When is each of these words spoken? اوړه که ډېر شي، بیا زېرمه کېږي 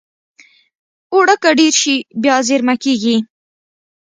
اوړه 1.13 1.35
که 1.41 1.49
ډېر 1.59 1.73
شي، 1.81 1.95
بیا 2.23 2.35
زېرمه 2.47 2.75
کېږي 2.83 3.17